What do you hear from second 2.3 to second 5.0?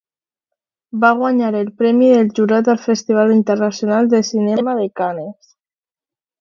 Jurat al Festival Internacional de Cinema de